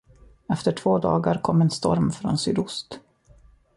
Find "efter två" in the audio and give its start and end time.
0.49-0.99